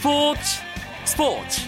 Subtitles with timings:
[0.00, 0.40] 스포츠
[1.04, 1.60] 스포츠.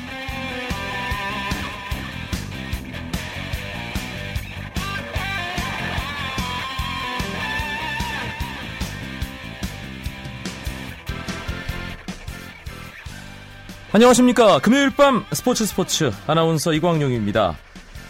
[13.93, 14.61] 안녕하십니까.
[14.61, 16.11] 금요일 밤 스포츠 스포츠.
[16.27, 17.59] 아나운서 이광용입니다.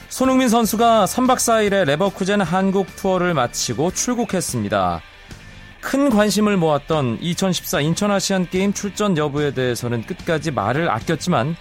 [0.08, 5.02] 손흥민 선수가 3박 4일의 레버쿠젠 한국 투어를 마치고 출국했습니다
[5.82, 11.56] 큰 관심을 모았던 2014 인천 아시안 게임 출전 여부에 대해서는 끝까지 말을 아꼈지만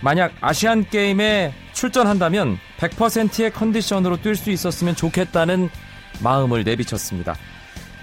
[0.00, 5.68] 만약 아시안 게임에 출전한다면 100%의 컨디션으로 뛸 수 있었으면 좋겠다는
[6.20, 7.36] 마음을 내비쳤습니다.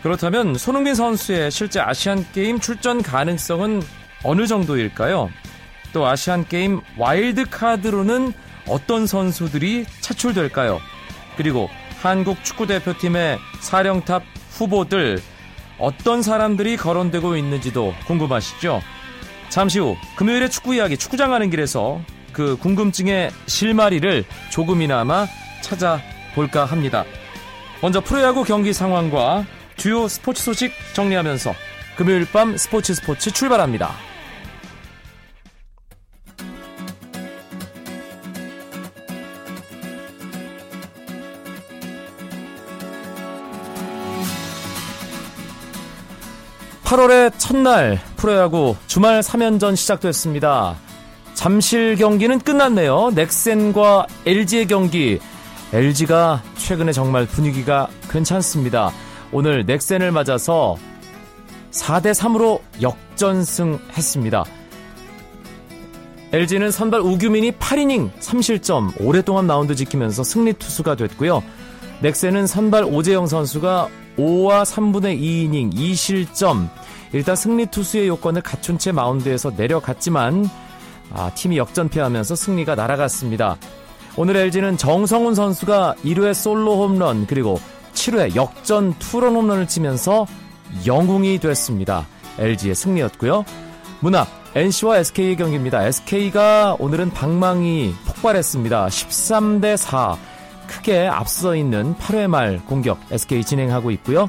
[0.04, 3.82] 그렇다면 손흥민 선수의 실제 아시안 게임 출전 가능성은
[4.24, 5.32] 어느 정도일까요?
[5.94, 8.34] 또 아시안 게임 와일드 카드로는
[8.68, 10.80] 어떤 선수들이 차출될까요?
[11.38, 11.70] 그리고
[12.02, 15.22] 한국 축구 대표팀의 사령탑 후보들
[15.78, 18.82] 어떤 사람들이 거론되고 있는지도 궁금하시죠?
[19.50, 22.02] 잠시 후 금요일의 축구 이야기 축구장 가는 길에서
[22.34, 25.28] 그 궁금증의 실마리를 조금이나마
[25.62, 27.06] 찾아볼까 합니다.
[27.82, 29.46] 먼저 프로야구 경기 상황과
[29.78, 31.54] 주요 스포츠 소식 정리하면서
[31.96, 34.15] 금요일 밤 스포츠 스포츠 출발합니다.
[46.96, 50.76] 8월의 첫날 프로야구 주말 3연전 시작됐습니다.
[51.34, 53.12] 잠실 경기는 끝났네요.
[53.14, 55.20] 넥센과 LG의 경기.
[55.74, 58.94] LG가 최근에 정말 분위기가 괜찮습니다.
[59.34, 60.78] 오늘 넥센을 맞아서
[61.72, 64.46] 4대 3으로 역전승했습니다.
[66.32, 71.44] LG는 선발 우규민이 8이닝 3실점 오랫동안 마운드 지키면서 승리 투수가 됐고요.
[72.02, 76.70] 넥센은 선발 오재영 선수가 5와 3분의 2이닝 2실점
[77.16, 80.50] 일단 승리 투수의 요건을 갖춘 채 마운드에서 내려갔지만
[81.14, 83.56] 아, 팀이 역전패하면서 승리가 날아갔습니다.
[84.18, 87.58] 오늘 LG는 정성훈 선수가 1회 솔로 홈런 그리고
[87.94, 90.28] 7회 역전 투런 홈런을 치면서
[90.86, 92.06] 영웅이 됐습니다.
[92.38, 93.46] LG의 승리였고요.
[94.02, 95.86] 문학 NC와 SK의 경기입니다.
[95.88, 98.88] SK가 오늘은 방망이 폭발했습니다.
[98.88, 100.18] 13대 4
[100.68, 104.28] 크게 앞서 있는 8회 말 공격 SK 진행하고 있고요.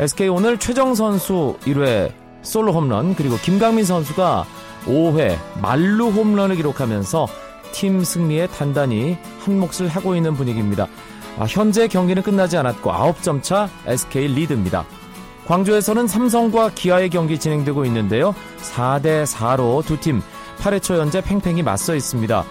[0.00, 4.44] SK 오늘 최정 선수 1회 솔로 홈런 그리고 김강민 선수가
[4.86, 7.26] 5회 말루 홈런을 기록하면서
[7.72, 10.86] 팀 승리에 단단히 한 몫을 하고 있는 분위기입니다.
[11.38, 14.84] 아, 현재 경기는 끝나지 않았고 9점 차 SK 리드입니다.
[15.46, 18.34] 광주에서는 삼성과 기아의 경기 진행되고 있는데요.
[18.62, 20.22] 4대 4로 두 팀
[20.58, 22.44] 8회 초 현재 팽팽히 맞서 있습니다.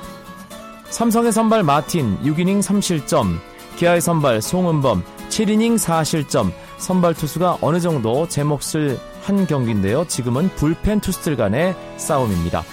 [0.89, 3.39] 삼성의 선발 마틴 6이닝 3실점,
[3.77, 10.05] 기아의 선발 송은범 7이닝 4실점, 선발 투수가 어느 정도 제 몫을 한 경기인데요.
[10.07, 12.63] 지금은 불펜 투수들 간의 싸움입니다.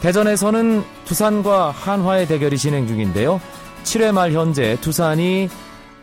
[0.00, 3.40] 대전에서는 두산과 한화의 대결이 진행 중인데요.
[3.84, 5.48] 7회 말 현재 두산이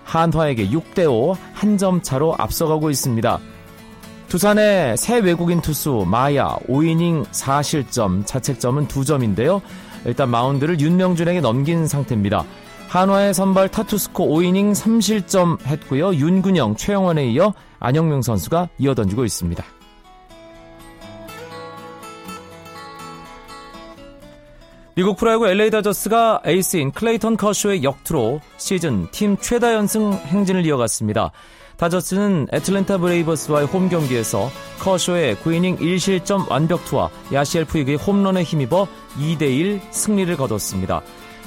[0.03, 3.39] 한화에게 6대5 한 점 차로 앞서가고 있습니다.
[4.27, 9.61] 두산의 새 외국인 투수 마야 5이닝 4실점, 자책점은 2점인데요.
[10.05, 12.43] 일단 마운드를 윤명준에게 넘긴 상태입니다.
[12.89, 16.13] 한화의 선발 타투스코 5이닝 3실점 했고요.
[16.15, 17.53] 윤근영, 최영환에 이어
[17.83, 19.63] 안영명 선수가 이어던지고 있습니다.
[24.95, 31.31] 미국 프로야구 LA 다저스가 에이스인 클레이턴 커쇼의 역투로 시즌 팀 최다 연승 행진을 이어갔습니다.
[31.77, 34.49] 다저스는 애틀랜타 브레이버스와의 홈 경기에서
[34.79, 41.01] 커쇼의 9이닝 1실점 완벽투와 야시엘 푸이그의 홈런에 힘입어 2대1 승리를 거뒀습니다.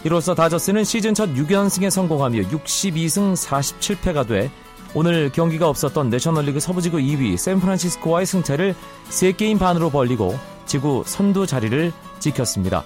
[0.04, 4.50] 이로써 다저스는 시즌 첫 6연승에 성공하며 62승 47패가 돼
[4.94, 8.74] 오늘 경기가 없었던 내셔널리그 서부지구 2위 샌프란시스코와의 승차를
[9.10, 12.84] 3게임 반으로 벌리고 지구 선두 자리를 지켰습니다.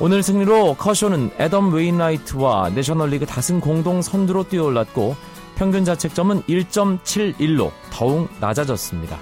[0.00, 5.14] 오늘 승리로 커쇼는 애덤 웨인라이트와 내셔널리그 다승 공동 선두로 뛰어올랐고
[5.56, 9.18] 평균 자책점은 1.71로 더욱 낮아졌습니다.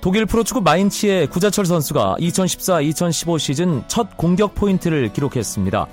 [0.00, 5.86] 독일 프로축구 마인츠의 구자철 선수가 2014-2015 시즌 첫 공격 포인트를 기록했습니다.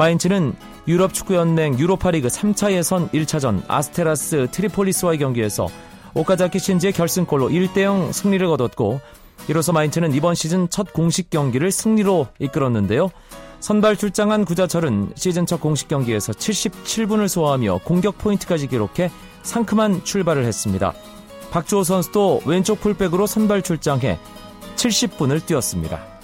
[0.00, 0.54] 마인츠는
[0.88, 5.68] 유럽 축구연맹 유로파리그 3차 예선 1차전 아스테라스 트리폴리스와의 경기에서
[6.14, 8.98] 오카자키 신지의 결승골로 1대0 승리를 거뒀고
[9.48, 13.10] 이로써 마인츠는 이번 시즌 첫 공식 경기를 승리로 이끌었는데요.
[13.60, 19.10] 선발 출장한 구자철은 시즌 첫 공식 경기에서 77분을 소화하며 공격 포인트까지 기록해
[19.42, 20.94] 상큼한 출발을 했습니다.
[21.50, 24.18] 박주호 선수도 왼쪽 풀백으로 선발 출장해
[24.76, 26.19] 70분을 뛰었습니다.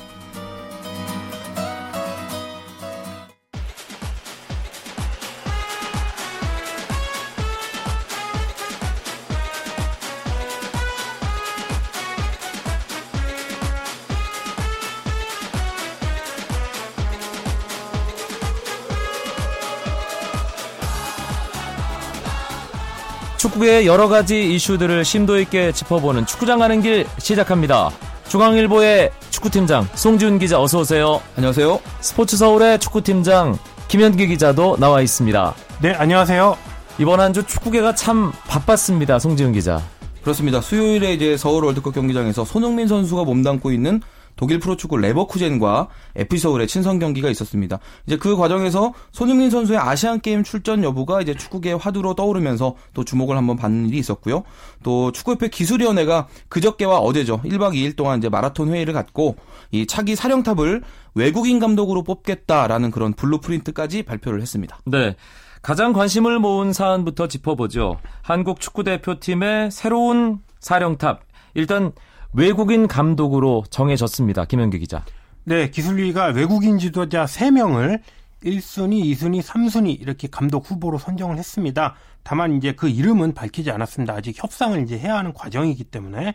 [23.56, 27.90] 축구의 여러 가지 이슈들을 심도 있게 짚어보는 축구장 가는 길 시작합니다.
[28.28, 31.20] 중앙일보의 축구팀장 송지훈 기자 어서 오세요.
[31.36, 31.78] 안녕하세요.
[32.00, 33.56] 스포츠 서울의 축구팀장
[33.88, 35.54] 김현기 기자도 나와 있습니다.
[35.82, 36.56] 네, 안녕하세요.
[36.98, 39.18] 이번 한 주 축구계가 참 바빴습니다.
[39.18, 39.80] 송지훈 기자.
[40.22, 40.60] 그렇습니다.
[40.60, 44.00] 수요일에 이제 서울 월드컵 경기장에서 손흥민 선수가 몸담고 있는
[44.36, 47.78] 독일 프로축구 레버쿠젠과 FC 서울의 친선 경기가 있었습니다.
[48.06, 53.36] 이제 그 과정에서 손흥민 선수의 아시안 게임 출전 여부가 이제 축구계의 화두로 떠오르면서 또 주목을
[53.36, 54.44] 한번 받는 일이 있었고요.
[54.82, 57.40] 또 축구협회 기술위원회가 그저께와 어제죠.
[57.42, 59.36] 1박 2일 동안 이제 마라톤 회의를 갖고
[59.70, 60.82] 이 차기 사령탑을
[61.14, 64.78] 외국인 감독으로 뽑겠다라는 그런 블루프린트까지 발표를 했습니다.
[64.84, 65.16] 네.
[65.62, 67.98] 가장 관심을 모은 사안부터 짚어보죠.
[68.22, 71.22] 한국 축구대표팀의 새로운 사령탑.
[71.54, 71.92] 일단
[72.32, 74.44] 외국인 감독으로 정해졌습니다.
[74.44, 75.04] 김현기 기자.
[75.44, 78.00] 네, 기술위가 외국인 지도자 3명을
[78.44, 81.94] 1순위, 2순위, 3순위 이렇게 감독 후보로 선정을 했습니다.
[82.22, 84.14] 다만 이제 그 이름은 밝히지 않았습니다.
[84.14, 86.34] 아직 협상을 이제 해야 하는 과정이기 때문에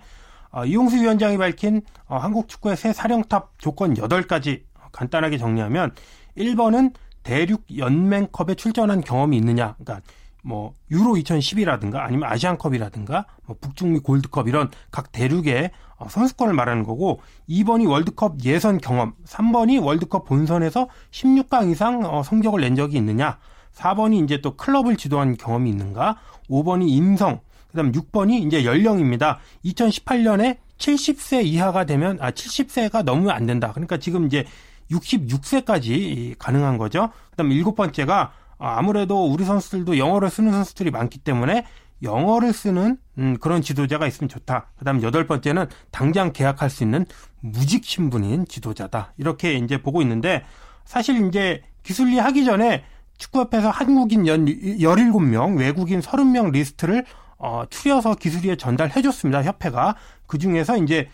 [0.51, 5.91] 어, 이용수 위원장이 밝힌 어, 한국 축구의 새 사령탑 조건 8가지 간단하게 정리하면
[6.37, 9.75] 1번은 대륙 연맹컵에 출전한 경험이 있느냐.
[9.79, 10.01] 그러니까
[10.41, 17.21] 뭐 유로 2010이라든가 아니면 아시안컵이라든가 뭐 북중미 골드컵 이런 각 대륙의 어, 선수권을 말하는 거고
[17.49, 23.37] 2번이 월드컵 예선 경험, 3번이 월드컵 본선에서 16강 이상 어, 성적을 낸 적이 있느냐,
[23.73, 26.17] 4번이 이제 또 클럽을 지도한 경험이 있는가,
[26.49, 27.39] 5번이 인성,
[27.69, 29.39] 그다음 6번이 이제 연령입니다.
[29.63, 33.71] 2018년에 70세 이하가 되면 아 70세가 넘으면 안 된다.
[33.71, 34.45] 그러니까 지금 이제
[34.89, 37.09] 66세까지 가능한 거죠.
[37.29, 41.65] 그다음 일곱 번째가 아, 아무래도 우리 선수들도 영어를 쓰는 선수들이 많기 때문에
[42.03, 44.71] 영어를 쓰는 음, 그런 지도자가 있으면 좋다.
[44.77, 47.05] 그다음 여덟 번째는 당장 계약할 수 있는
[47.39, 49.13] 무직 신분인 지도자다.
[49.17, 50.43] 이렇게 이제 보고 있는데
[50.85, 52.83] 사실 이제 기술리 하기 전에
[53.17, 57.05] 축구협회에서 한국인 연 17명, 외국인 30명 리스트를
[57.37, 59.43] 어, 추려서 기술리에 전달해 줬습니다.
[59.43, 59.95] 협회가.
[60.27, 61.09] 그 중에서 이제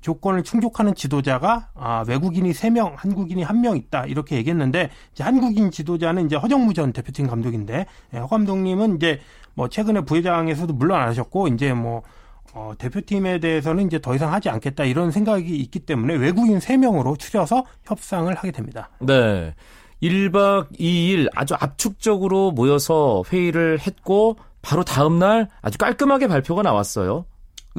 [0.00, 4.06] 조건을 충족하는 지도자가 아, 외국인이 3명, 한국인이 1명 있다.
[4.06, 9.20] 이렇게 얘기했는데 이제 한국인 지도자는 이제 허정무 전 대표팀 감독인데 예, 허 감독님은 이제
[9.54, 12.02] 뭐 최근에 부회장에서도 물러나셨고 이제 뭐
[12.54, 17.64] 어, 대표팀에 대해서는 이제 더 이상 하지 않겠다 이런 생각이 있기 때문에 외국인 3명으로 추려서
[17.84, 18.90] 협상을 하게 됩니다.
[19.00, 19.54] 네.
[20.02, 27.26] 1박 2일 아주 압축적으로 모여서 회의를 했고 바로 다음 날 아주 깔끔하게 발표가 나왔어요.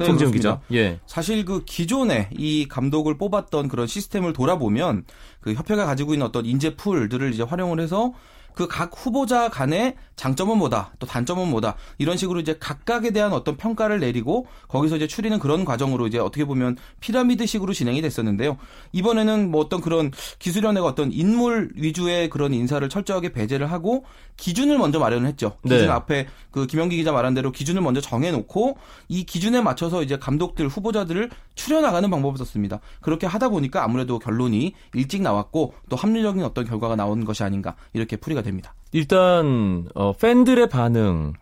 [0.00, 0.60] 네, 송지훈 기자.
[0.72, 0.98] 예.
[1.06, 5.04] 사실 그 기존에 이 감독을 뽑았던 그런 시스템을 돌아보면
[5.40, 8.12] 그 협회가 가지고 있는 어떤 인재 풀들을 이제 활용을 해서
[8.54, 13.56] 그 각 후보자 간의 장점은 뭐다, 또 단점은 뭐다 이런 식으로 이제 각각에 대한 어떤
[13.56, 18.58] 평가를 내리고 거기서 이제 추리는 그런 과정으로 이제 어떻게 보면 피라미드식으로 진행이 됐었는데요.
[18.92, 24.04] 이번에는 뭐 어떤 그런 기술위원회가 어떤 인물 위주의 그런 인사를 철저하게 배제를 하고
[24.36, 25.56] 기준을 먼저 마련을 했죠.
[25.62, 25.88] 기준 네.
[25.88, 28.76] 앞에 그 김영기 기자 말한 대로 기준을 먼저 정해놓고
[29.08, 32.80] 이 기준에 맞춰서 이제 감독들 후보자들을 추려나가는 방법을 썼습니다.
[33.00, 38.16] 그렇게 하다 보니까 아무래도 결론이 일찍 나왔고 또 합리적인 어떤 결과가 나온 것이 아닌가 이렇게
[38.16, 38.60] 풀이가 됩니다.
[38.60, 38.74] 됩니다.
[38.92, 41.32] 일단 어, 팬들의 반응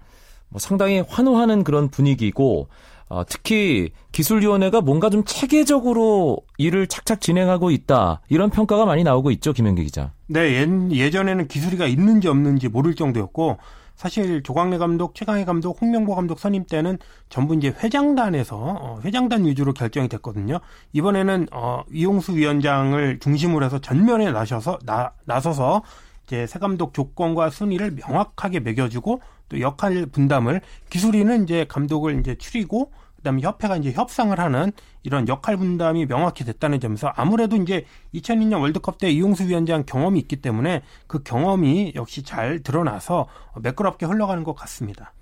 [0.50, 2.68] 뭐 상당히 환호하는 그런 분위기고
[3.08, 9.52] 어, 특히 기술위원회가 뭔가 좀 체계적으로 일을 착착 진행하고 있다 이런 평가가 많이 나오고 있죠
[9.52, 10.12] 김현기 기자.
[10.26, 13.58] 네 예, 전에는 기술이가 있는지 없는지 모를 정도였고
[13.98, 19.72] 사실 조광래 감독, 최강희 감독, 홍명보 감독 선임 때는 전부 이제 회장단에서 어, 회장단 위주로
[19.72, 20.60] 결정이 됐거든요.
[20.92, 25.82] 이번에는 어, 이용수 위원장을 중심으로 해서 전면에 나셔서 나, 나서서
[26.28, 32.92] 이제 새 감독 조건과 순위를 명확하게 매겨주고 또 역할 분담을 기술위는 이제 감독을 이제 추리고
[33.16, 34.70] 그다음에 협회가 이제 협상을 하는
[35.02, 40.36] 이런 역할 분담이 명확히 됐다는 점에서 아무래도 이제 2002년 월드컵 때 이용수 위원장 경험이 있기
[40.36, 43.26] 때문에 그 경험이 역시 잘 드러나서
[43.60, 45.14] 매끄럽게 흘러가는 것 같습니다.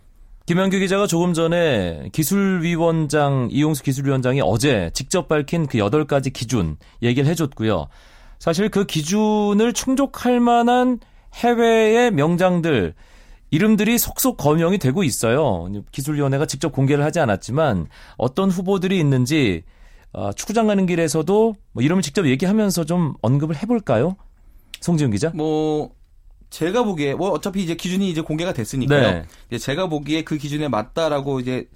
[0.47, 7.89] 김현규 기자가 조금 전에 기술위원장 이용수 기술위원장이 어제 직접 밝힌 그 8가지 기준 얘기를 해줬고요.
[8.39, 10.99] 사실 그 기준을 충족할 만한
[11.35, 12.95] 해외의 명장들
[13.51, 15.69] 이름들이 속속 거명이 되고 있어요.
[15.93, 19.63] 기술위원회가 직접 공개를 하지 않았지만 어떤 후보들이 있는지
[20.13, 24.17] 어, 축구장 가는 길에서도 뭐 이름을 직접 얘기하면서 좀 언급을 해볼까요?
[24.81, 25.31] 송지훈 기자.
[25.35, 25.95] 뭐
[26.51, 29.25] 제가 보기에 뭐 어차피 이제 기준이 이제 공개가 됐으니까요.
[29.51, 29.59] 네.
[29.59, 31.69] 제가 보기에 그 기준에 맞다라고 이제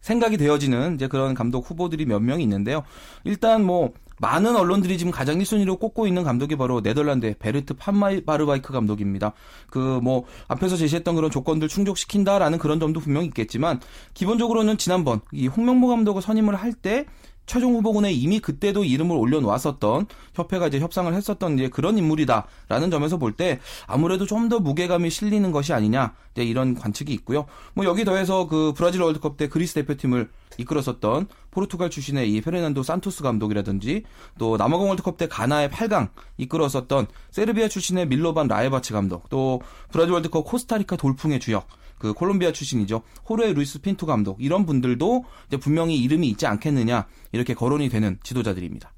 [0.00, 2.82] 생각이 되어지는 이제 그런 감독 후보들이 몇 명이 있는데요.
[3.24, 9.32] 일단 뭐 많은 언론들이 지금 가장 1순위로 꼽고 있는 감독이 바로 네덜란드의 베르트 판마바르바이크 감독입니다.
[9.70, 13.80] 그 뭐 앞에서 제시했던 그런 조건들 충족시킨다라는 그런 점도 분명히 있겠지만
[14.12, 17.06] 기본적으로는 지난번 이 홍명보 감독을 선임을 할 때
[17.46, 23.34] 최종 후보군에 이미 그때도 이름을 올려놓았었던 협회가 이제 협상을 했었던 이제 그런 인물이다라는 점에서 볼
[23.36, 27.46] 때 아무래도 좀 더 무게감이 실리는 것이 아니냐 이제 이런 관측이 있고요.
[27.72, 33.22] 뭐 여기 더해서 그 브라질 월드컵 때 그리스 대표팀을 이끌었었던 포르투갈 출신의 이 페르난도 산토스
[33.22, 34.02] 감독이라든지
[34.38, 40.44] 또 남아공 월드컵 때 가나의 8강 이끌었었던 세르비아 출신의 밀로반 라예바치 감독 또 브라질 월드컵
[40.44, 41.66] 코스타리카 돌풍의 주역
[42.04, 43.00] 그 콜롬비아 출신이죠.
[43.30, 48.92] 호르헤 루이스 핀투 감독 이런 분들도 이제 분명히 이름이 있지 않겠느냐 이렇게 거론이 되는 지도자들입니다.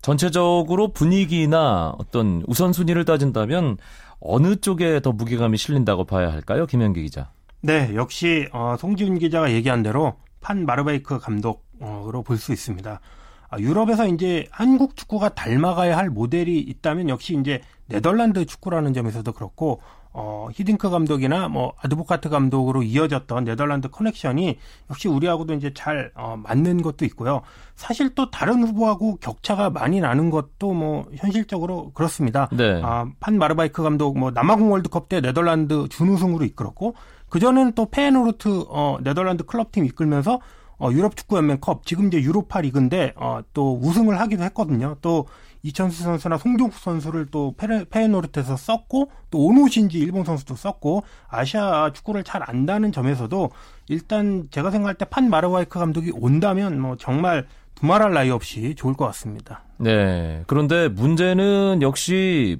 [0.00, 3.76] 전체적으로 분위기나 어떤 우선순위를 따진다면
[4.20, 7.30] 어느 쪽에 더 무게감이 실린다고 봐야 할까요, 김현기 기자?
[7.60, 13.00] 네, 역시 어, 송지훈 기자가 얘기한 대로 판 마르베이크 감독으로 볼 수 있습니다.
[13.48, 19.80] 아, 유럽에서 이제 한국 축구가 닮아가야 할 모델이 있다면 역시 이제 네덜란드 축구라는 점에서도 그렇고
[20.18, 24.56] 어, 히딩크 감독이나 뭐 아드보카트 감독으로 이어졌던 네덜란드 커넥션이
[24.88, 27.42] 역시 우리하고도 이제 잘 어, 맞는 것도 있고요.
[27.74, 32.48] 사실 또 다른 후보하고 격차가 많이 나는 것도 뭐 현실적으로 그렇습니다.
[32.50, 32.80] 네.
[32.82, 36.94] 아, 판 마르바이크 감독 뭐 남아공 월드컵 때 네덜란드 준우승으로 이끌었고
[37.28, 40.40] 그 전에는 또 페노르트 어, 네덜란드 클럽팀 이끌면서
[40.78, 44.96] 어, 유럽 축구 연맹컵 지금 이제 유로파 리그인데 어, 또 우승을 하기도 했거든요.
[45.02, 45.26] 또
[45.66, 47.54] 이천수 선수나 송종국 선수를 또
[47.90, 53.50] 페에노르트에서 썼고 또 오노신지 일본 선수도 썼고 아시아 축구를 잘 안다는 점에서도
[53.88, 59.06] 일단 제가 생각할 때 판 마르와이크 감독이 온다면 뭐 정말 두말할 나위 없이 좋을 것
[59.06, 59.62] 같습니다.
[59.78, 60.42] 네.
[60.46, 62.58] 그런데 문제는 역시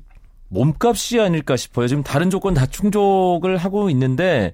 [0.49, 1.89] 몸값이 아닐까 싶어요.
[1.89, 4.53] 지금 다른 조건 다 충족을 하고 있는데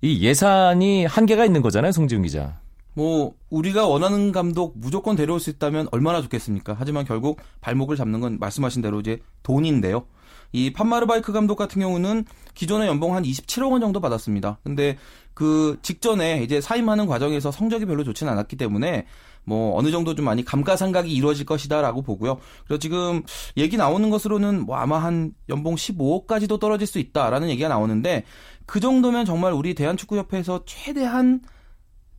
[0.00, 2.58] 이 예산이 한계가 있는 거잖아요, 송지훈 기자.
[2.94, 6.76] 뭐 우리가 원하는 감독 무조건 데려올 수 있다면 얼마나 좋겠습니까?
[6.78, 10.06] 하지만 결국 발목을 잡는 건 말씀하신 대로 이제 돈인데요.
[10.52, 14.58] 이 판마르바이크 감독 같은 경우는 기존의 연봉 한 27억 원 정도 받았습니다.
[14.64, 14.98] 근데
[15.34, 19.06] 그 직전에 이제 사임하는 과정에서 성적이 별로 좋지는 않았기 때문에
[19.44, 22.38] 뭐 어느 정도 좀 많이 감가상각이 이루어질 것이다라고 보고요.
[22.64, 23.22] 그래서 지금
[23.56, 28.24] 얘기 나오는 것으로는 뭐 아마 한 연봉 15억까지도 떨어질 수 있다라는 얘기가 나오는데
[28.66, 31.40] 그 정도면 정말 우리 대한축구협회에서 최대한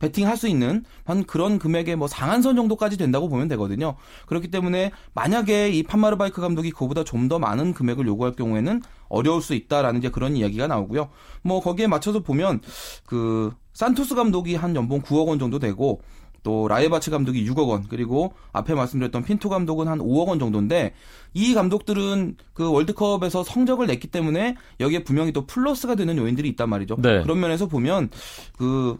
[0.02, 3.94] 베팅할 수 있는 한 그런 금액의 뭐 상한선 정도까지 된다고 보면 되거든요.
[4.26, 9.54] 그렇기 때문에 만약에 이 판마르바이크 감독이 그보다 좀 더 많은 금액을 요구할 경우에는 어려울 수
[9.54, 11.08] 있다라는 이제 그런 이야기가 나오고요.
[11.42, 12.60] 뭐 거기에 맞춰서 보면
[13.06, 16.02] 그 산토스 감독이 한 연봉 9억 원 정도 되고
[16.42, 20.94] 또 라이바츠 감독이 6억 원 그리고 앞에 말씀드렸던 핀토 감독은 한 5억 원 정도인데
[21.32, 26.96] 이 감독들은 그 월드컵에서 성적을 냈기 때문에 여기에 분명히 또 플러스가 되는 요인들이 있단 말이죠.
[26.98, 27.22] 네.
[27.22, 28.10] 그런 면에서 보면
[28.58, 28.98] 그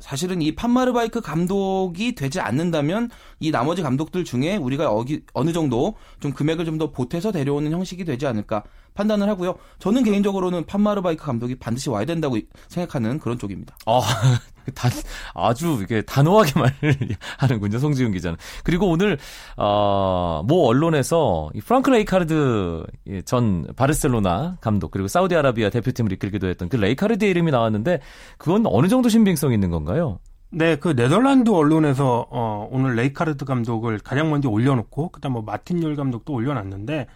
[0.00, 6.32] 사실은 이 판마르바이크 감독이 되지 않는다면 이 나머지 감독들 중에 우리가 어기, 어느 정도 좀
[6.32, 8.64] 금액을 좀 더 보태서 데려오는 형식이 되지 않을까
[8.94, 9.56] 판단을 하고요.
[9.80, 12.38] 저는 개인적으로는 판마르바이크 감독이 반드시 와야 된다고
[12.68, 13.76] 생각하는 그런 쪽입니다.
[13.84, 14.00] 아,
[14.74, 14.90] 단,
[15.34, 16.96] 아주 이게 단호하게 말을
[17.38, 18.36] 하는군요, 송지훈 기자는.
[18.64, 19.18] 그리고 오늘,
[19.56, 22.84] 어, 모 언론에서 이 프랑크 레이카르드
[23.24, 28.00] 전 바르셀로나 감독, 그리고 사우디아라비아 대표팀을 이끌기도 했던 그 레이카르드의 이름이 나왔는데,
[28.38, 30.18] 그건 어느 정도 신빙성이 있는 건가요?
[30.52, 35.94] 네, 그 네덜란드 언론에서 어, 오늘 레이카르드 감독을 가장 먼저 올려놓고, 그다음 뭐 마틴 욜
[35.94, 37.06] 감독도 올려놨는데,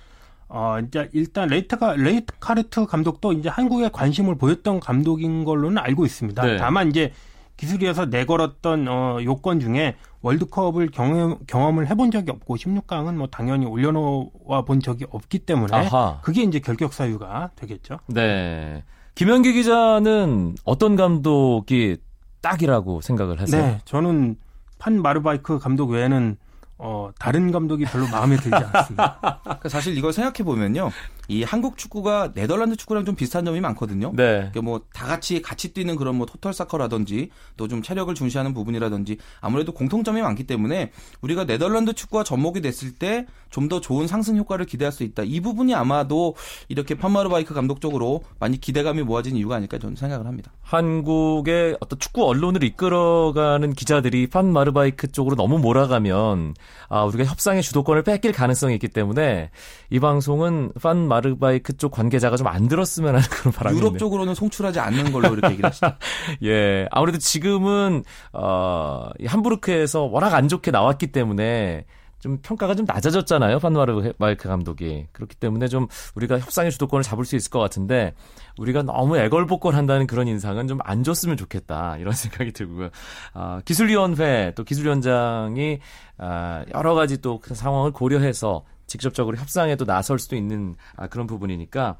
[0.49, 6.43] 어, 이제 일단 레이트가 레이카르트 감독도 이제 한국에 관심을 보였던 감독인 걸로는 알고 있습니다.
[6.45, 6.57] 네.
[6.59, 7.13] 다만 이제
[7.57, 14.63] 기술위에서 내걸었던 어, 요건 중에 월드컵을 경험, 경험을 해본 적이 없고 16강은 뭐 당연히 올려놓아
[14.67, 16.21] 본 적이 없기 때문에 아하.
[16.23, 17.99] 그게 이제 결격 사유가 되겠죠.
[18.07, 18.83] 네.
[19.15, 21.99] 김현기 기자는 어떤 감독이
[22.41, 23.63] 딱이라고 생각을 하세요?
[23.63, 24.37] 네, 저는
[24.79, 26.37] 판 마르바이크 감독 외에는
[26.79, 29.41] 어, 다른 감독이 별로 마음에 들지 않습니다.
[29.69, 30.91] 사실 이걸 생각해 보면요.
[31.29, 34.13] 이 한국 축구가 네덜란드 축구랑 좀 비슷한 점이 많거든요.
[34.15, 34.51] 네.
[34.53, 39.73] 그러니까 뭐다 같이 같이 뛰는 그런 뭐 토탈 사커라든지 또 좀 체력을 중시하는 부분이라든지 아무래도
[39.73, 44.93] 공통점이 많기 때문에 우리가 네덜란드 축구와 접목이 됐을 때 좀 더 좋은 상승 효과를 기대할
[44.93, 45.23] 수 있다.
[45.23, 46.35] 이 부분이 아마도
[46.69, 50.53] 이렇게 판마르바이크 감독 쪽으로 많이 기대감이 모아진 이유가 아닐까 저는 생각을 합니다.
[50.61, 56.55] 한국의 어떤 축구 언론을 이끌어가는 기자들이 판마르바이크 쪽으로 너무 몰아가면
[56.89, 59.51] 아, 우리가 협상의 주도권을 뺏길 가능성이 있기 때문에
[59.91, 64.79] 이 방송은 판마 르바이크 쪽 관계자가 좀 안 들었으면 하는 그런 바람이 유럽 쪽으로는 송출하지
[64.81, 65.87] 않는 걸로 이렇게 얘기를 하시죠.
[66.45, 66.87] 예.
[66.91, 71.85] 아무래도 지금은 어, 함부르크에서 워낙 안 좋게 나왔기 때문에
[72.21, 73.59] 좀 평가가 좀 낮아졌잖아요.
[73.59, 75.07] 판마르바이크 감독이.
[75.13, 78.15] 그렇기 때문에 좀 우리가 협상의 주도권을 잡을 수 있을 것 같은데
[78.57, 81.99] 우리가 너무 애걸복걸 한다는 그런 인상은 좀 안 줬으면 좋겠다.
[81.99, 82.89] 이런 생각이 들고요.
[83.35, 85.81] 아, 기술위원회 또 기술위원장이
[86.17, 88.65] 아, 여러 가지 또 그 상황을 고려해서
[88.95, 91.97] 직접적으로 협상에 도 나설 수도 있는 아, 그런 부분이니까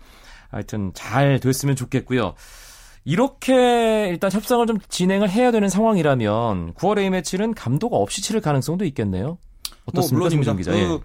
[0.49, 2.35] 하여튼 잘 됐으면 좋겠고요.
[3.05, 9.39] 이렇게 일단 협상을 좀 진행을 해야 되는 상황이라면 9월 A매치는 감독 없이 치를 가능성도 있겠네요.
[9.87, 10.55] 어떻습니까, 뭐 물론입니다.
[10.55, 10.71] 기자?
[10.71, 10.99] 그, 예.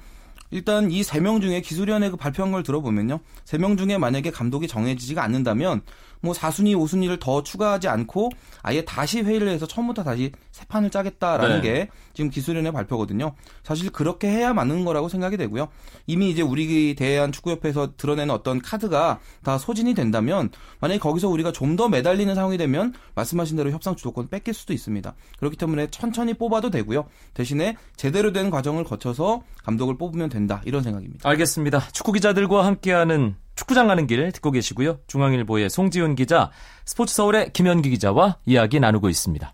[0.52, 3.20] 일단 이 세 명 중에 기술위원회 그 발표한 걸 들어보면요.
[3.46, 5.82] 세 명 중에 만약에 감독이 정해지지가 않는다면
[6.22, 8.30] 뭐 4순위, 5순위를 더 추가하지 않고
[8.62, 11.62] 아예 다시 회의를 해서 처음부터 다시 새 판을 짜겠다라는 네.
[11.62, 13.36] 게 지금 기술위원회 발표거든요.
[13.64, 15.70] 사실 그렇게 해야 맞는 거라고 생각이 되고요.
[16.08, 20.50] 이미 이제 우리 대한 축구협회에서 드러내는 어떤 카드가 다 소진이 된다면
[20.82, 25.14] 만약에 거기서 우리가 좀 더 매달리는 상황이 되면 말씀하신 대로 협상 주도권 뺏길 수도 있습니다.
[25.38, 27.06] 그렇기 때문에 천천히 뽑아도 되고요.
[27.36, 31.28] 대신에 제대로 된 과정을 거쳐서 감독을 뽑으면 된다 이런 생각입니다.
[31.28, 31.88] 알겠습니다.
[31.92, 35.00] 축구 기자들과 함께하는 축구장 가는 길 듣고 계시고요.
[35.08, 36.52] 중앙일보의 송지훈 기자,
[36.86, 39.54] 스포츠 서울의 김현기 기자와 이야기 나누고 있습니다.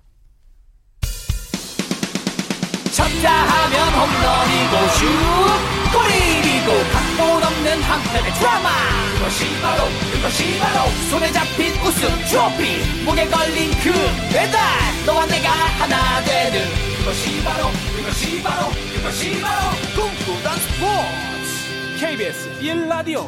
[2.96, 8.70] 쳤다 하면 홈런이고 슛 골이고 각본 없는 한편의 드라마
[9.18, 13.92] 그것이 바로 그것이 바로 손에 잡힌 우승 트로피 목에 걸린 그
[14.32, 14.60] 배달
[15.06, 16.62] 너와 내가 하나 되는
[16.98, 23.22] 그것이 바로 그것이 바로 그것이 바로 꿈꾸던 스포츠 KBS 1라디오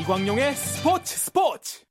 [0.00, 1.84] 이광용의 스포츠 스포츠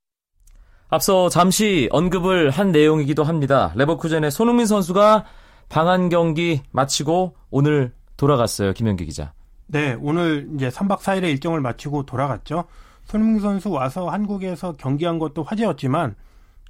[0.88, 3.74] 앞서 잠시 언급을 한 내용이기도 합니다.
[3.76, 5.26] 레버쿠젠의 손흥민 선수가
[5.68, 8.72] 방한 경기 마치고 오늘 돌아갔어요.
[8.72, 9.34] 김현기 기자.
[9.68, 12.64] 네, 오늘 이제 3박 4일의 일정을 마치고 돌아갔죠.
[13.04, 16.16] 손흥민 선수 와서 한국에서 경기한 것도 화제였지만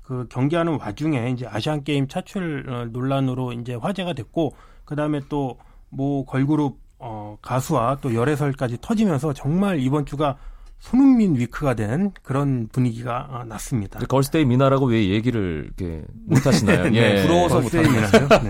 [0.01, 4.55] 그 경기하는 와중에 이제 아시안 게임 차출 어, 논란으로 이제 화제가 됐고
[4.85, 5.57] 그다음에 또
[5.91, 10.37] 모 걸그룹 어 가수와 또 열애설까지 터지면서 정말 이번 주가
[10.79, 13.99] 손흥민 위크가 된 그런 분위기가 어, 났습니다.
[13.99, 16.89] 걸스데이 미나라고 왜 얘기를 이렇게 못 하시나요?
[16.89, 17.89] 네, 부러워서 못하죠.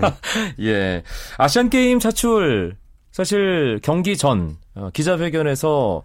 [0.66, 1.02] 예.
[1.36, 2.76] 아시안 게임 차출
[3.10, 6.02] 사실 경기 전 어, 기자회견에서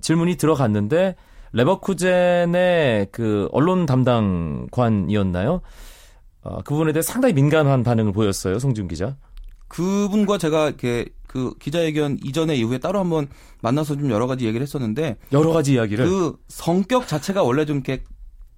[0.00, 1.16] 질문이 들어갔는데
[1.52, 5.60] 레버쿠젠의 그 언론 담당관이었나요?
[6.42, 9.16] 어, 그 부분에 대해 상당히 민감한 반응을 보였어요, 송지훈 기자.
[9.68, 13.28] 그분과 제가 이렇게 그 기자회견 이전에 이후에 따로 한번
[13.62, 16.04] 만나서 좀 여러 가지 얘기를 했었는데 여러 가지 이야기를.
[16.08, 18.02] 그 성격 자체가 원래 좀 이렇게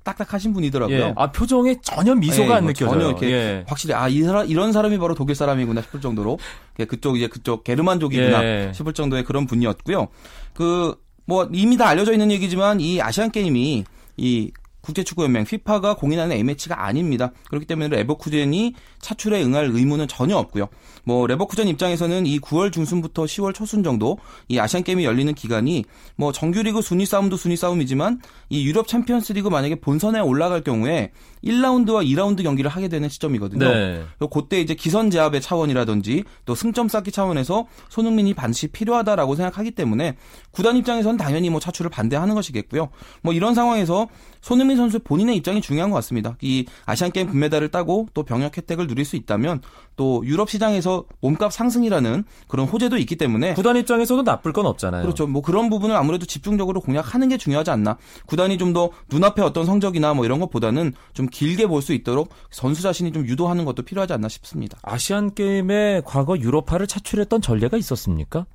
[0.05, 0.97] 딱딱하신 분이더라고요.
[0.99, 1.13] 예.
[1.17, 2.95] 아 표정에 전혀 미소가 예, 안뭐 느껴져요.
[2.95, 3.65] 전혀 이렇게 예.
[3.69, 6.39] 확실히 아 이 사람 이런 사람이 바로 독일 사람이구나 싶을 정도로
[6.79, 8.73] 예, 그쪽 이제 그쪽 게르만족이구나 예.
[8.73, 10.09] 싶을 정도의 그런 분이었고요.
[10.55, 10.95] 그
[11.27, 13.85] 뭐 이미 다 알려져 있는 얘기지만 이 아시안 게임이
[14.17, 14.51] 이
[14.83, 17.33] 국제축구연맹 FIFA가 공인하는 A매치가 아닙니다.
[17.49, 20.69] 그렇기 때문에 레버쿠젠이 차출에 응할 의무는 전혀 없고요.
[21.05, 25.85] 뭐 레버쿠젠 입장에서는 이 9월 중순부터 10월 초순 정도 이 아시안 게임이 열리는 기간이
[26.17, 31.13] 뭐 정규리그 순위 싸움도 순위 싸움이지만 이 유럽 챔피언스리그 만약에 본선에 올라갈 경우에
[31.45, 33.69] 1라운드와 2라운드 경기를 하게 되는 시점이거든요.
[33.69, 34.03] 네.
[34.33, 40.17] 그때 이제 기선 제압의 차원이라든지 또 승점 쌓기 차원에서 손흥민이 반드시 필요하다라고 생각하기 때문에
[40.51, 42.89] 구단 입장에서는 당연히 뭐 차출을 반대하는 것이겠고요.
[43.23, 44.09] 뭐 이런 상황에서
[44.41, 46.37] 손흥민 선수 본인의 입장이 중요한 것 같습니다.
[46.41, 49.61] 이 아시안 게임 금메달을 따고 또 병역 혜택을 누릴 수 있다면
[49.97, 55.03] 또 유럽 시장에서 몸값 상승이라는 그런 호재도 있기 때문에 구단 입장에서도 나쁠 건 없잖아요.
[55.03, 55.27] 그렇죠.
[55.27, 57.99] 뭐 그런 부분을 아무래도 집중적으로 공략하는 게 중요하지 않나.
[58.27, 62.83] 구단이 좀 더 눈앞에 어떤 성적이나 뭐 이런 것보다는 좀 길게 볼 수 있도록 선수
[62.83, 64.79] 자신이 좀 유도하는 것도 필요하지 않나 싶습니다.
[64.83, 68.47] 아시안 게임에 과거 유로파를 차출했던 전례가 있었습니까?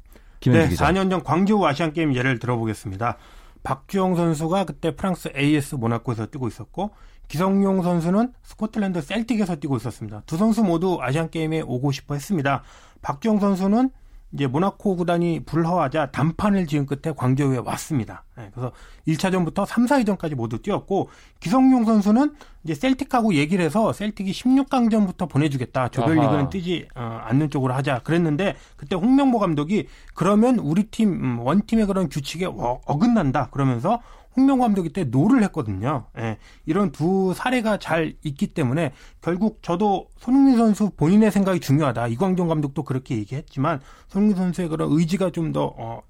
[0.45, 0.85] 네, 기자.
[0.87, 3.17] 4년 전 광저우 아시안 게임 예를 들어보겠습니다.
[3.63, 6.91] 박주영 선수가 그때 프랑스 AS 모나코에서 뛰고 있었고
[7.27, 10.21] 기성용 선수는 스코틀랜드 셀틱에서 뛰고 있었습니다.
[10.27, 12.61] 두 선수 모두 아시안 게임에 오고 싶어 했습니다.
[13.01, 13.89] 박주영 선수는
[14.33, 18.25] 이제 모나코 구단이 불허하자 단판을 지은 끝에 광저우에 왔습니다.
[18.37, 18.71] 네, 그래서
[19.07, 21.09] 1차전부터 3, 4위전까지 모두 뛰었고
[21.39, 22.33] 기성용 선수는
[22.63, 25.89] 이제 셀틱하고 얘기를 해서 셀틱이 16강전부터 보내주겠다.
[25.89, 26.49] 조별리그는 아하.
[26.49, 32.09] 뛰지 어, 않는 쪽으로 하자 그랬는데 그때 홍명보 감독이 그러면 우리 팀 음, 원팀의 그런
[32.09, 34.01] 규칙에 어, 어긋난다 그러면서
[34.35, 36.05] 홍명보 감독이 때 no를 했거든요.
[36.17, 42.07] 예, 이런 두 사례가 잘 있기 때문에 결국 저도 손흥민 선수 본인의 생각이 중요하다.
[42.07, 46.01] 이광종 감독도 그렇게 얘기했지만 손흥민 선수의 그런 의지가 좀더 어,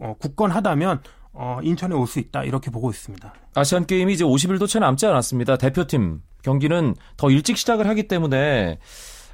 [0.00, 1.00] 어, 굳건하다면
[1.36, 3.32] 어, 인천에 올 수 있다 이렇게 보고 있습니다.
[3.54, 5.56] 아시안 게임이 이제 50일도 채 남지 않았습니다.
[5.56, 8.78] 대표팀 경기는 더 일찍 시작을 하기 때문에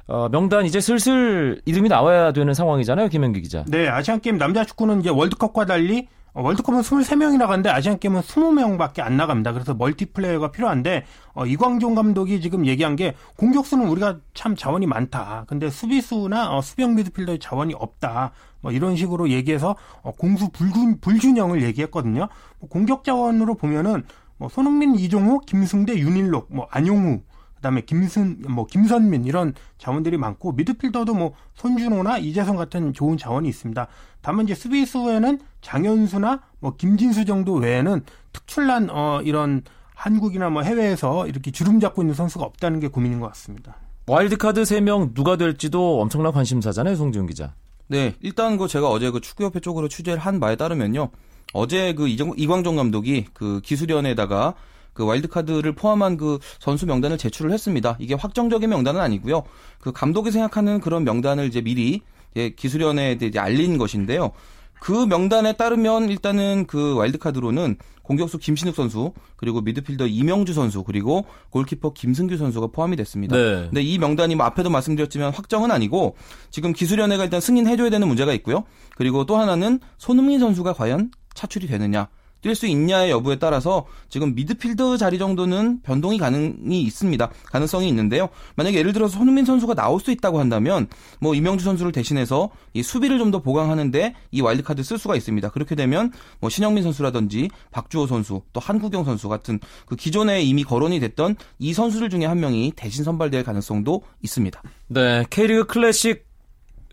[0.07, 3.63] 어, 명단 이제 슬슬 이름이 나와야 되는 상황이잖아요, 김현기 기자.
[3.67, 9.01] 네, 아시안 게임 남자 축구는 이제 월드컵과 달리 어, 월드컵은 23명이 나가는데 아시안 게임은 20명밖에
[9.01, 9.51] 안 나갑니다.
[9.51, 15.45] 그래서 멀티플레이어가 필요한데 어, 이광종 감독이 지금 얘기한 게 공격수는 우리가 참 자원이 많다.
[15.47, 18.31] 근데 수비수나 어, 수비형 미드필더의 자원이 없다.
[18.61, 22.29] 뭐 이런 식으로 얘기해서 어, 공수 불균, 불균형을 얘기했거든요.
[22.59, 24.03] 뭐 공격 자원으로 보면은
[24.37, 27.21] 뭐 손흥민, 이종호, 김승대, 윤일록, 뭐 안용우
[27.61, 33.87] 그다음에 김순 뭐 김선민 이런 자원들이 많고 미드필더도 뭐 손준호나 이재성 같은 좋은 자원이 있습니다.
[34.21, 38.01] 다만 이제 수비수에는 장현수나 뭐 김진수 정도 외에는
[38.33, 39.61] 특출난 어 이런
[39.95, 43.75] 한국이나 뭐 해외에서 이렇게 주름 잡고 있는 선수가 없다는 게 고민인 것 같습니다.
[44.07, 47.53] 와일드카드 3명 누가 될지도 엄청난 관심사잖아요, 송지훈 기자.
[47.87, 51.09] 네, 일단 그 제가 어제 그 축구협회 쪽으로 취재를 한 바에 따르면요.
[51.53, 54.55] 어제 그 이광종 감독이 그 기술위원회에다가
[54.93, 57.97] 그 와일드카드를 포함한 그 선수 명단을 제출을 했습니다.
[57.99, 59.43] 이게 확정적인 명단은 아니고요.
[59.79, 62.01] 그 감독이 생각하는 그런 명단을 이제 미리
[62.33, 64.31] 이제 기술위원회에 이제 알린 것인데요.
[64.79, 71.93] 그 명단에 따르면 일단은 그 와일드카드로는 공격수 김신욱 선수 그리고 미드필더 이명주 선수 그리고 골키퍼
[71.93, 73.37] 김승규 선수가 포함이 됐습니다.
[73.37, 73.43] 네.
[73.67, 76.15] 근데 이 명단이 뭐 앞에도 말씀드렸지만 확정은 아니고
[76.49, 78.63] 지금 기술위원회가 일단 승인해줘야 되는 문제가 있고요.
[78.95, 82.09] 그리고 또 하나는 손흥민 선수가 과연 차출이 되느냐
[82.41, 87.29] 뛸 수 있냐의 여부에 따라서 지금 미드필더 자리 정도는 변동이 가능이 있습니다.
[87.45, 88.29] 가능성이 있는데요.
[88.55, 90.87] 만약에 예를 들어서 손흥민 선수가 나올 수 있다고 한다면
[91.19, 95.49] 뭐 이명주 선수를 대신해서 이 수비를 좀 더 보강하는데 이 와일드카드 쓸 수가 있습니다.
[95.51, 100.99] 그렇게 되면 뭐 신영민 선수라든지 박주호 선수 또 한국영 선수 같은 그 기존에 이미 거론이
[100.99, 104.61] 됐던 이 선수들 중에 한 명이 대신 선발될 가능성도 있습니다.
[104.89, 106.25] 네, K리그 클래식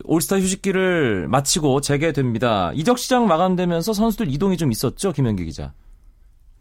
[0.03, 2.71] 올스타 휴식기를 마치고 재개됩니다.
[2.73, 5.73] 이적 시장 마감되면서 선수들 이동이 좀 있었죠, 김현기 기자.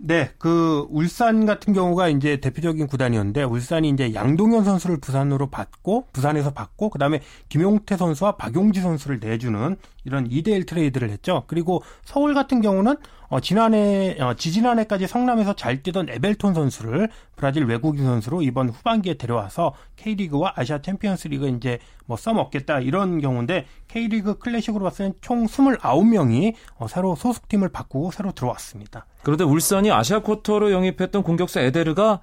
[0.00, 6.52] 네, 그 울산 같은 경우가 이제 대표적인 구단이었는데 울산이 이제 양동현 선수를 부산으로 받고 부산에서
[6.52, 9.76] 받고 그다음에 김용태 선수와 박용지 선수를 내주는
[10.08, 11.44] 이런 2대1 트레이드를 했죠.
[11.46, 12.96] 그리고 서울 같은 경우는
[13.28, 19.74] 어, 지난해 어, 지지난해까지 성남에서 잘 뛰던 에벨톤 선수를 브라질 외국인 선수로 이번 후반기에 데려와서
[19.96, 26.88] K리그와 아시아 챔피언스리그 이제 뭐 써먹겠다 이런 경우인데 K리그 클래식으로 봤을 땐 총 29명이 어,
[26.88, 29.04] 새로 소속팀을 바꾸고 새로 들어왔습니다.
[29.22, 32.22] 그런데 울산이 아시아 쿼터로 영입했던 공격수 에데르가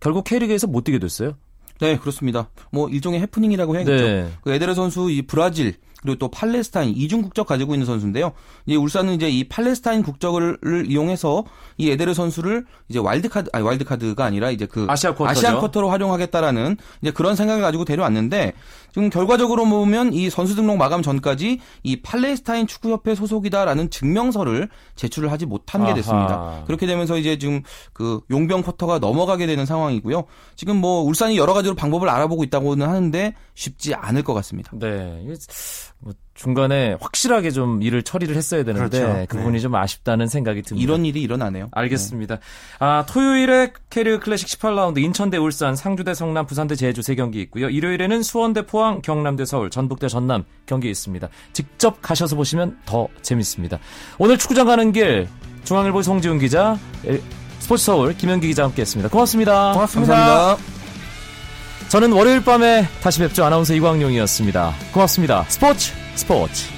[0.00, 1.32] 결국 K리그에서 못 뛰게 됐어요.
[1.80, 2.50] 네, 그렇습니다.
[2.70, 4.04] 뭐 일종의 해프닝이라고 해야겠죠.
[4.04, 4.28] 네.
[4.42, 5.74] 그 에데르 선수 이 브라질
[6.06, 8.32] 그리고 또 팔레스타인 이중 국적 가지고 있는 선수인데요.
[8.64, 11.44] 이제 울산은 이제 이 팔레스타인 국적을 이용해서
[11.78, 14.86] 이 에데르 선수를 이제 와일드카드 아니 와일드카드가 아니라 이제 그
[15.30, 18.52] 아시아 쿼터로 활용하겠다라는 이제 그런 생각을 가지고 데려왔는데
[18.96, 25.44] 지금 결과적으로 보면 이 선수 등록 마감 전까지 이 팔레스타인 축구협회 소속이다라는 증명서를 제출을 하지
[25.44, 25.94] 못한 게 아하.
[25.96, 26.64] 됐습니다.
[26.66, 30.24] 그렇게 되면서 이제 지금 그 용병 쿼터가 넘어가게 되는 상황이고요.
[30.54, 34.70] 지금 뭐 울산이 여러 가지로 방법을 알아보고 있다고는 하는데 쉽지 않을 것 같습니다.
[34.72, 35.26] 네.
[35.98, 39.26] 뭐 중간에 확실하게 좀 일을 처리를 했어야 되는데 그렇죠.
[39.28, 40.82] 그 부분이 좀 아쉽다는 생각이 듭니다.
[40.82, 41.68] 이런 일이 일어나네요.
[41.72, 42.38] 알겠습니다.
[42.78, 47.14] 아, 토요일에 캐리어 클래식 18라운드 인천 대 울산, 상주 대 성남, 부산 대 제주 세
[47.14, 47.68] 경기 있고요.
[47.70, 51.28] 일요일에는 수원 대 포항, 경남 대 서울, 전북 대 전남 경기 있습니다.
[51.52, 53.78] 직접 가셔서 보시면 더 재밌습니다.
[54.18, 55.28] 오늘 축구장 가는 길
[55.64, 57.18] 중앙일보 송지훈 기자, 에,
[57.58, 59.08] 스포츠 서울 김현기 기자 함께했습니다.
[59.08, 59.72] 고맙습니다.
[59.72, 60.14] 고맙습니다.
[60.14, 60.85] 감사합니다.
[61.88, 63.44] 저는 월요일 밤에 다시 뵙죠.
[63.44, 64.74] 아나운서 이광용이었습니다.
[64.92, 65.44] 고맙습니다.
[65.48, 66.75] 스포츠 스포츠.